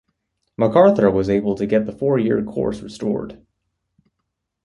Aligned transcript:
MacArthur 0.57 1.11
was 1.11 1.29
able 1.29 1.53
to 1.53 1.67
get 1.67 1.85
the 1.85 1.91
four-year 1.91 2.41
course 2.43 2.81
restored. 2.81 3.45